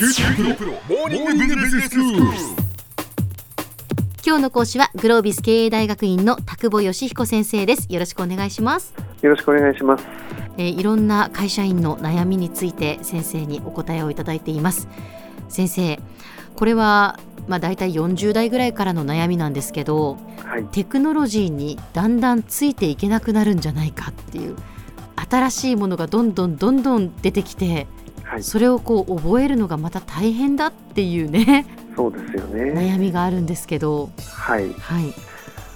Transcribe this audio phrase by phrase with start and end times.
[0.00, 2.22] QTpro モーニングビジネススクール
[4.26, 10.06] 今日の講師はグロービス経営大学院の田久保義彦先生ですよろしくお願いします、よろしくお願いします。
[10.56, 14.88] えーいろんな会社員の悩みについて先生にお答えをいただいています
[15.50, 16.00] 先生
[16.56, 20.64] これはまあだいたい40代ぐらいからの悩みなんですけどはい。
[20.72, 24.56] テクノロジーにだんだんついていけなくなるんじゃないかっていう
[25.28, 27.86] 新しいものがどんどんどんどん出てきて
[28.30, 28.42] はい。
[28.42, 32.72] それをこう覚えるのがまた大変だっていうねそうですよね。
[32.72, 34.72] 悩みがあるんですけどはい。
[34.74, 35.12] はい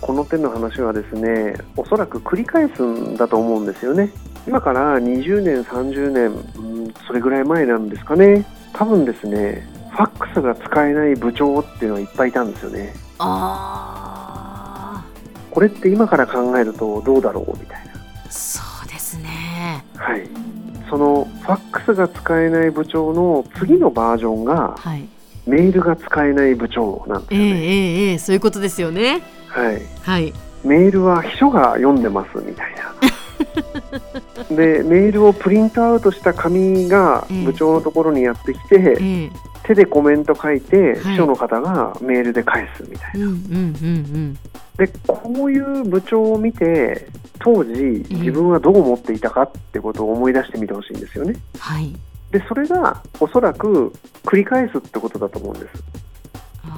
[0.00, 4.10] この点の話はですね、おそらく繰り返すんだと思うんですよね。
[4.46, 8.46] 今から20年、30年、うんそれぐらい前なんですかね。
[8.72, 12.94] 多分ですね、ファックスが使えない部長っていうのはいっぱいいたんですよね。
[13.18, 15.04] あ
[15.50, 20.04] これって今から考えるとどうだろうみたいーそうですねな。
[20.04, 20.28] はい。
[20.88, 25.08] そのファックスが使えない部長の次のバージョンがはい
[25.46, 27.60] メールが使えない部長なんですええよね。
[27.60, 29.82] ええええそういうことですよねはい。
[30.02, 30.32] はい
[30.64, 32.88] メールは秘書が読んでますみたいな。
[34.54, 39.30] でメールをプリントアウトした紙がええ部長のところにやってきて、ええ
[39.62, 44.38] 手でコメント書いてはい秘書の方がメールで返すみたいうんうんうんな。
[44.78, 47.08] でこういう部長を見て
[47.40, 47.72] 当時
[48.10, 51.32] 自分はどう思っていたかってことを思い出してみてほしいんですよね。
[51.32, 51.94] うんはい。
[52.30, 53.92] でそれがおそらく
[54.24, 55.82] 繰り返すってことだと思うんです。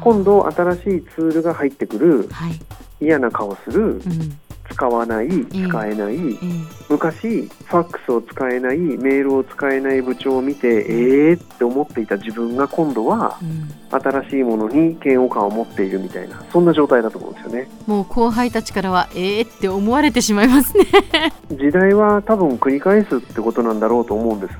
[0.00, 0.82] 今度新しい
[1.14, 2.60] ツールが入ってくるはい。
[3.00, 4.38] 嫌な顔するうん
[4.74, 13.70] 使わないえ使えない、ええ昔ファックスを使えないメールを使えない部長を見てえーって思っていた自分が今度はうん。
[13.94, 17.68] 新しいものに嫌悪感を持っているみたいなそんな状態だと思うんですよね。
[17.86, 20.84] もう後輩たちからはええって思われてしまいますね。
[21.52, 24.54] 時代は多分繰り返すってことなんだろうと思うんです。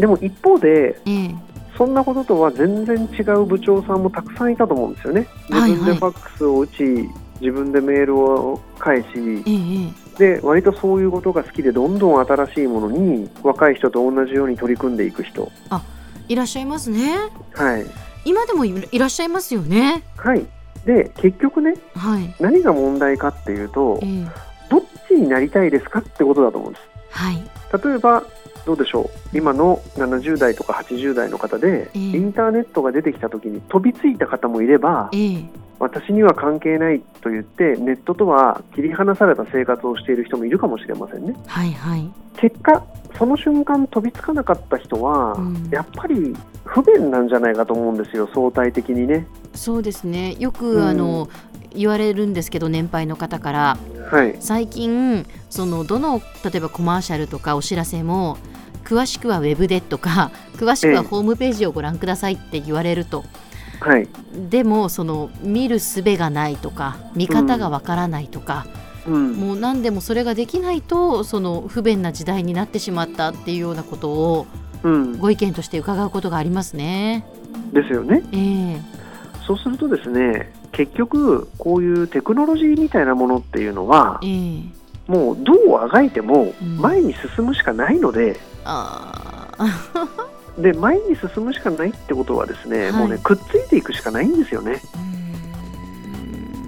[0.00, 1.34] でも一方でええ。
[1.76, 5.26] そんなこととは全然違う部長さんもたくさんいたと思うんですよね。
[5.48, 5.78] 自はいはい。
[5.78, 7.08] 分でファックスを打ち
[7.40, 9.06] 自分でメールを返し
[10.18, 15.50] で割とそういうことが好きでどんどん新しいものに若い人と同じように取り組んでいく人。
[15.72, 17.16] えいらっしゃいますね。
[17.54, 17.86] はい。
[18.24, 20.02] 今でもいいらっしゃいますよね。
[20.16, 20.46] はい。
[20.84, 22.34] で結局ねはい。
[22.38, 24.26] 何が問題かっていうとええ。
[24.70, 26.86] どっちになりたいですかってことだと思うんです。
[27.10, 27.36] はい。
[27.84, 28.22] 例えば
[28.66, 29.36] どうでしょう。
[29.36, 31.98] 今の70代とか80代の方で、ええ。
[31.98, 35.44] インターネットが出てきた時に飛びついた方もいればええ
[35.80, 41.34] 私には関係ないと言ってネットとは切り離された生活をしている人もいるかもしれませんね。
[41.46, 42.08] はいはい。
[42.36, 42.84] 結果
[43.18, 45.68] その瞬間飛びつかなかった人は、うん。
[45.70, 49.26] やっぱり不便なんじゃないかと思うんですよ相対的にね。
[49.54, 50.36] そうですね。
[50.38, 50.84] よく、うん。
[50.84, 51.28] あの
[51.74, 53.78] 言われるんですけど年配の方から。
[54.10, 54.36] はい。
[54.38, 58.36] 最近そのどの例えばコマーシャルとかお知らせも
[58.84, 61.08] 詳しくはウェブでとか詳しくはええ。
[61.08, 63.24] ホームページをご覧くださいって言われると、
[63.80, 64.08] はい。
[64.48, 68.66] でもその見る術がないとか見方がわからないとか、
[69.06, 69.32] うん。
[69.34, 74.46] もう何でもそれができないとその不便な時代になってしまったっていうようなことを
[74.82, 77.26] うん、ご意見として伺うことがありますね。
[77.72, 78.22] ですよね。
[78.32, 78.80] ええ。
[79.46, 84.62] そうするとですね結局こういうテクノロジーみたいなものっていうのはええ。
[85.06, 86.78] もうどうあがいてもうん。
[86.78, 89.68] 前に進むしかないので、ああ
[90.60, 94.80] で前に進むしかないってことはですね、はいもうねくっついていくしかないんですよね。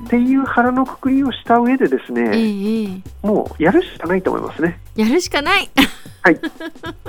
[0.06, 2.84] っていう腹のくくりをした上でですえね、ええ
[3.24, 4.78] えもうやるしかないと思いますね。
[4.94, 5.70] やるしかない。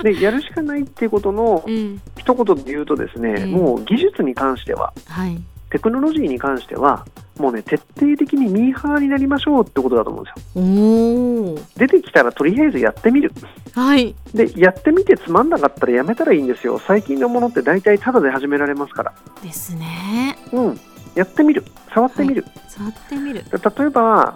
[0.02, 5.38] でやるしかないっていうことの うん一言で言うとですね、うんもう技術に関してははい。
[5.70, 7.06] テクノロジーに関しては
[7.38, 11.66] もうね徹底的にミーハーになりましょうってことだと思うんですよ。
[11.78, 13.32] 出てきたらとりあえずやってみる。
[13.74, 14.16] はい。
[14.34, 16.80] でやってみてつまんなかったらやめたらいいんですよ。
[16.80, 19.14] 最近のものって大体タダで始められますから。
[19.42, 20.38] ですね。
[20.52, 20.80] うん。
[21.16, 21.64] やってみる。
[21.94, 22.46] 触ってみる。
[22.68, 23.44] 触ってみる。
[23.52, 24.36] 例えば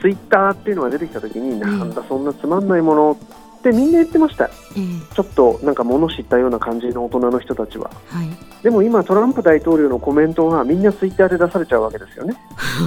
[0.00, 3.18] ツイッターっていうのが出てきた時に、なんだそんなつまんないもの
[3.58, 4.44] ってみんな言ってました。
[4.44, 7.90] ええちょっとなんか物知ったような感じの大人の人たちは。
[8.06, 8.28] はい。
[8.62, 12.36] でも今トランプ大統領のコメントがみんなツイッターで出されちゃうわけですよね。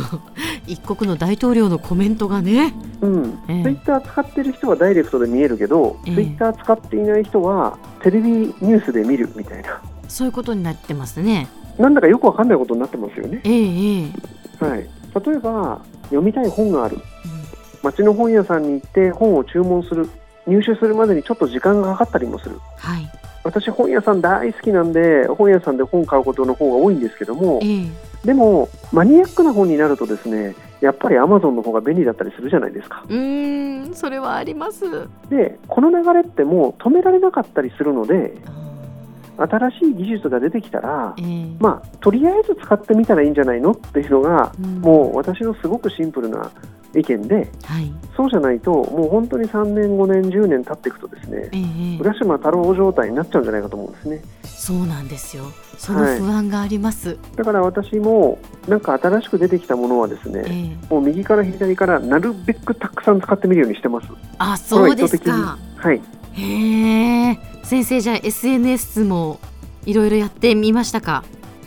[0.68, 2.74] 一国の大統領のコメントがね。
[3.02, 3.40] うん。
[3.48, 9.82] ええツイッター使ってる人はダイレクトで見えるけど、ええツイッター使っていない人はテレビニュースで見るみたいな。
[10.08, 11.48] そういうことになってますね。
[11.78, 13.42] なんだかよくわかんないことになってますよね。
[13.44, 14.12] えええ
[14.62, 14.66] え。
[14.66, 14.80] はい。
[15.26, 16.96] 例えば読みたい本がある。
[16.96, 17.42] うん
[17.84, 20.08] 街の本屋さんに行って本を注文する。
[20.48, 22.60] 入手するまでにちょっと時間がかかったりもする。
[22.78, 23.10] はい。
[23.44, 27.88] 私本屋さん大好きなんで本屋さんで本買うことの方が多いんですけどもええ。
[28.26, 35.08] でもマニアックな本になるとですねやっぱりアマゾンの方が便利だったりするじゃないですかうーん、それはあります。
[35.30, 46.52] でこの流れってもう止められなかったりするのであ新しい技術が出てきたらえ、ーまあ、とりあえず使ってみたらいいんじゃないのっていうのが、うんもう私のすごくシンプルな
[46.96, 47.92] 意見で、はい。
[48.18, 54.22] そうじゃないと、もう本当に3年、5年、10年経っていくとですねえ、ー浦島太郎状態になっちゃうんじゃないかと思うんですね。
[54.44, 55.46] そうなんですよ。
[55.78, 64.08] その不安があります、だから私も、なんか新しく出てきたものはですえね、ーもう右から左からなるべくたくさん使ってみるようにしてます。
[64.38, 65.58] あそうですか。
[65.78, 66.02] はい。
[66.34, 67.40] へえ。
[67.64, 69.40] 先生じゃあ SNS も
[69.86, 71.24] いろいろやってみましたか？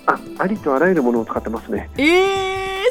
[0.06, 1.90] あ、ありとあらゆるものを使ってますね。
[1.96, 2.02] え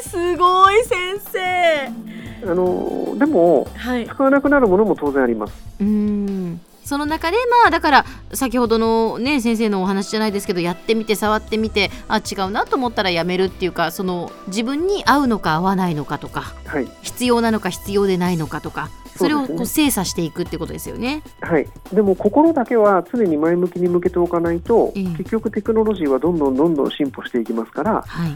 [0.04, 2.03] ー、すごい先生
[2.46, 5.54] あのでも、はい使わなくなるものも当然あります。
[5.80, 8.04] うんその中でまあだから
[8.34, 16.88] 先ほどのね先生のお話じゃないですけどやってみて触ってみてあ違うなと思ったらやめるっていうかその自分に合うのか合わないのかとかはい。
[17.02, 21.22] 必要なのか必要でないのかとかそれをこう精査していくってことですよね。
[21.40, 28.32] はい、でも心だけは常に前向きに向けておかないと、ええ結局テクノロジーはどんどんどんどん進歩していきますからはい、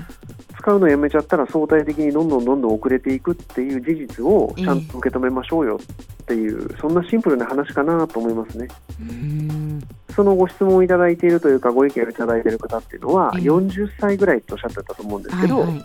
[0.58, 4.64] 使うのやめちゃったら相対的にどんどんどんどん遅れていくっていう事実をええ。
[4.64, 5.78] ちゃんと受け止めましょうよ
[6.22, 8.69] っていう、そんなシンプルな話かなと思いますね。
[9.00, 9.81] うん。
[10.14, 13.43] そのご質問をいただいているというかご意見をいただいている方っていうのはええ。
[13.43, 15.84] 40歳ぐらいとおっしゃってたと思うんですけど、はいはい、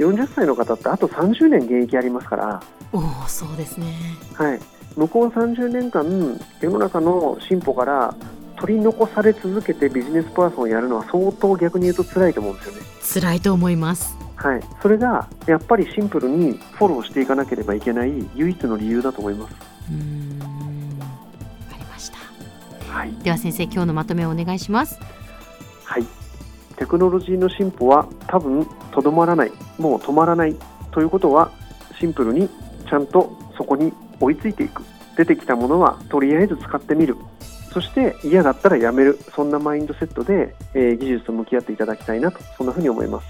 [0.00, 2.62] 40歳の方ってあと30年現役ありますから、
[2.92, 3.86] おおそうですね。
[4.34, 4.60] はい、
[4.96, 6.04] 向こう30年間
[6.60, 8.14] 世の中の進歩から
[8.60, 12.80] 取り残され続けてビジネスパーソンをやるのは相当逆に言うと辛いと思うんですよね。
[13.14, 14.14] 辛いと思います。
[14.36, 19.54] はい、それがやっぱりシンプルにフォローしていかなければいけない唯一の理由だと思います。
[19.90, 20.46] うーんわ
[21.70, 22.18] かりました。
[22.92, 24.98] はい、では先生今日のまとめをお願いします。
[25.84, 26.06] はい、
[26.76, 30.54] テクノロジーの進歩は多分とどまらない、もう止まらない
[30.90, 31.50] ということは
[31.98, 32.48] シンプルに
[32.88, 34.82] ちゃんとそこに追いついていく。
[35.16, 37.16] 出てきたものはとりあえず使ってみる。
[37.72, 39.18] そして嫌だったらやめる。
[39.34, 43.26] そんなマインドセットで、えー技術と向き合っていただきたいなと、そんなふうに思います。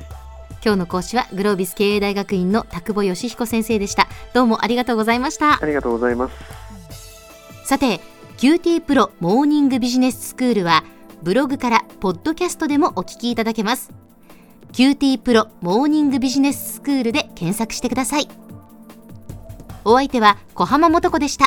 [0.65, 4.09] 今日の講師はグロービス経営大学院の田久保義彦先生でした。
[4.35, 5.63] どうもありがとうございました。
[5.63, 6.35] ありがとうございます。
[7.65, 8.01] さて
[8.39, 10.83] QT プロモーニングビジネススクールは
[11.23, 13.93] ブログからポッドキャストでもお聞きいただけます
[14.73, 18.29] QT プロモーニングビジネススクールで検索してください
[19.85, 21.47] お相手は小浜もとこでした